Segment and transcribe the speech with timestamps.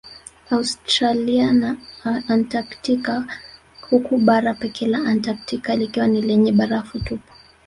[0.49, 1.77] Austiralia na
[2.27, 3.25] Antaktika
[3.89, 7.33] huku bara pekee la Antaktika likiwa ni lenye barafu tupu